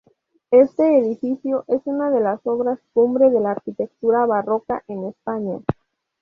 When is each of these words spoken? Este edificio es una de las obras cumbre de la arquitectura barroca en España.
Este 0.49 0.97
edificio 0.97 1.63
es 1.67 1.79
una 1.85 2.09
de 2.09 2.21
las 2.21 2.39
obras 2.45 2.79
cumbre 2.91 3.29
de 3.29 3.39
la 3.39 3.51
arquitectura 3.51 4.25
barroca 4.25 4.83
en 4.87 5.05
España. 5.09 5.59